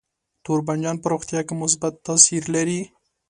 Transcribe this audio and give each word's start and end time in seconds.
تور 0.43 0.59
بانجان 0.67 0.95
په 1.01 1.07
روغتیا 1.13 1.41
کې 1.47 1.53
مثبت 1.63 1.93
تاثیر 2.07 2.43
لري. 2.55 2.79